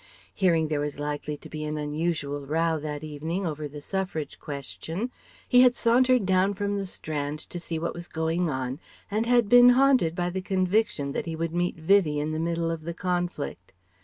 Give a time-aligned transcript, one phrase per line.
[0.33, 5.11] Hearing there was likely to be an unusual row that evening over the Suffrage question
[5.47, 8.79] he had sauntered down from the Strand to see what was going on
[9.11, 12.71] and had been haunted by the conviction that he would meet Vivie in the middle
[12.71, 13.73] of the conflict.